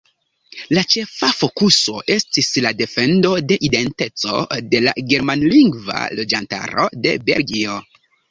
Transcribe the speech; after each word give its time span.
La 0.75 0.83
ĉefa 0.93 1.27
fokuso 1.39 1.99
estis 2.13 2.49
la 2.67 2.71
defendo 2.79 3.33
de 3.51 3.59
identeco 3.69 4.39
de 4.71 4.81
la 4.87 4.95
germanlingva 5.13 6.01
loĝantaro 6.21 6.89
de 7.05 7.13
Belgio. 7.31 7.77